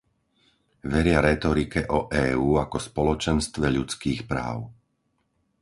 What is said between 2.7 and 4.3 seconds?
spoločenstve ľudských